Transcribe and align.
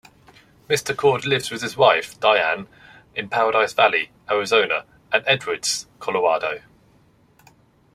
McCord 0.67 1.25
lives 1.25 1.51
with 1.51 1.61
his 1.61 1.77
wife, 1.77 2.19
Diane, 2.19 2.65
in 3.13 3.29
Paradise 3.29 3.73
Valley, 3.73 4.09
Arizona 4.31 4.83
and 5.13 5.23
Edwards, 5.27 5.85
Colorado. 5.99 6.63